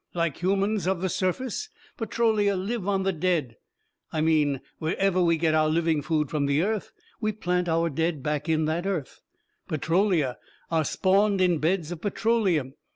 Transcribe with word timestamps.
"Like 0.15 0.41
humans 0.41 0.87
of 0.87 0.99
the 1.01 1.09
surface, 1.09 1.69
Petrolia 1.95 2.55
live 2.55 2.87
on 2.87 3.03
the 3.03 3.13
dead. 3.13 3.57
I 4.11 4.19
mean, 4.19 4.61
wherever 4.79 5.21
we 5.21 5.37
get 5.37 5.53
our 5.53 5.69
living 5.69 6.01
food 6.01 6.27
from 6.31 6.47
the 6.47 6.63
earth, 6.63 6.91
we 7.19 7.31
plant 7.31 7.69
our 7.69 7.87
dead 7.87 8.23
back 8.23 8.49
in 8.49 8.65
that 8.65 8.87
earth. 8.87 9.21
Petrolia 9.67 10.39
are 10.71 10.83
spawned 10.85 11.39
in 11.39 11.59
beds 11.59 11.91
of 11.91 12.01
petroleum. 12.01 12.73